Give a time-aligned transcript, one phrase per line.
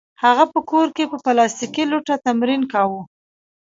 [0.23, 3.01] هغه په کور کې په پلاستیکي لوټه تمرین کاوه